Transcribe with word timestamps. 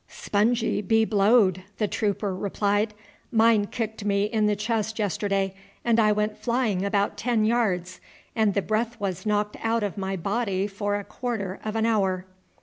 "Spongy, 0.07 0.81
be 0.81 1.05
blowed!" 1.05 1.61
the 1.77 1.87
trooper 1.87 2.35
replied. 2.35 2.95
"Mine 3.31 3.67
kicked 3.67 4.03
me 4.03 4.23
in 4.23 4.47
the 4.47 4.55
chest 4.55 4.97
yesterday 4.97 5.53
and 5.85 5.99
I 5.99 6.11
went 6.11 6.39
flying 6.39 6.83
about 6.83 7.17
ten 7.17 7.45
yards, 7.45 8.01
and 8.35 8.55
the 8.55 8.63
breath 8.63 8.99
was 8.99 9.27
knocked 9.27 9.57
out 9.61 9.83
of 9.83 9.99
my 9.99 10.15
body 10.17 10.65
for 10.65 10.95
a 10.95 11.03
quarter 11.03 11.59
of 11.63 11.75
an 11.75 11.85
hour." 11.85 12.25